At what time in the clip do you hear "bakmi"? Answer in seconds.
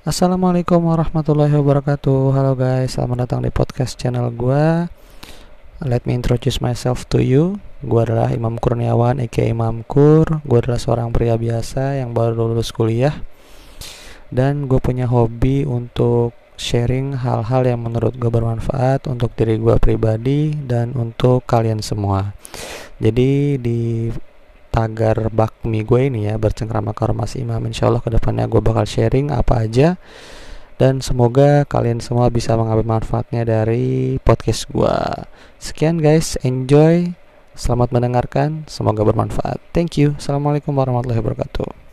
25.28-25.84